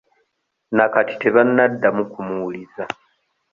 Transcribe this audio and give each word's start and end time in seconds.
Nakati 0.75 1.13
tebannaddamu 1.21 2.03
kumuwuliza. 2.11 2.83